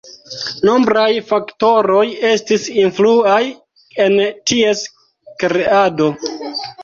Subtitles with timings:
[0.67, 3.37] Nombraj faktoroj estis influaj
[4.07, 4.17] en
[4.53, 4.83] ties
[5.43, 6.09] kreado.